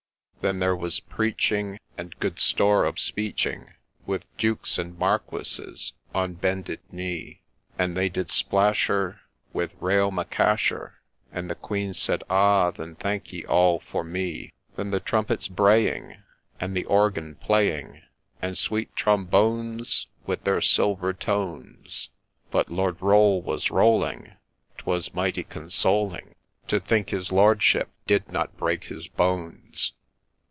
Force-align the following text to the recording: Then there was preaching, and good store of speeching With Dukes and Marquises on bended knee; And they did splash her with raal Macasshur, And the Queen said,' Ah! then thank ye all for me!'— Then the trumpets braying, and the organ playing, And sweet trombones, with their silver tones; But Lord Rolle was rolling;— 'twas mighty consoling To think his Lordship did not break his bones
Then 0.43 0.57
there 0.57 0.75
was 0.75 0.99
preaching, 0.99 1.77
and 1.99 2.17
good 2.17 2.39
store 2.39 2.83
of 2.85 2.99
speeching 2.99 3.73
With 4.07 4.25
Dukes 4.37 4.79
and 4.79 4.97
Marquises 4.97 5.93
on 6.15 6.33
bended 6.33 6.79
knee; 6.91 7.43
And 7.77 7.95
they 7.95 8.09
did 8.09 8.31
splash 8.31 8.87
her 8.87 9.21
with 9.53 9.71
raal 9.79 10.09
Macasshur, 10.09 10.93
And 11.31 11.47
the 11.47 11.53
Queen 11.53 11.93
said,' 11.93 12.23
Ah! 12.31 12.71
then 12.71 12.95
thank 12.95 13.31
ye 13.31 13.45
all 13.45 13.81
for 13.81 14.03
me!'— 14.03 14.51
Then 14.75 14.89
the 14.89 14.99
trumpets 14.99 15.47
braying, 15.47 16.23
and 16.59 16.75
the 16.75 16.85
organ 16.85 17.35
playing, 17.35 18.01
And 18.41 18.57
sweet 18.57 18.95
trombones, 18.95 20.07
with 20.25 20.43
their 20.43 20.59
silver 20.61 21.13
tones; 21.13 22.09
But 22.49 22.71
Lord 22.71 22.99
Rolle 22.99 23.43
was 23.43 23.69
rolling;— 23.69 24.33
'twas 24.79 25.13
mighty 25.13 25.43
consoling 25.43 26.33
To 26.67 26.79
think 26.79 27.11
his 27.11 27.31
Lordship 27.31 27.91
did 28.07 28.31
not 28.31 28.57
break 28.57 28.85
his 28.85 29.07
bones 29.07 29.93